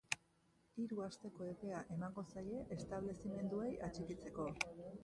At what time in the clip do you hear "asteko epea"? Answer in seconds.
1.07-1.83